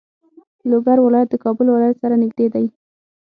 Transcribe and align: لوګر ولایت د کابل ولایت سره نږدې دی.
لوګر 0.69 0.97
ولایت 1.03 1.29
د 1.31 1.35
کابل 1.43 1.67
ولایت 1.69 1.95
سره 2.03 2.15
نږدې 2.23 2.47
دی. 2.53 2.65